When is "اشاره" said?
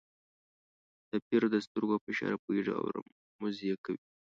2.13-2.37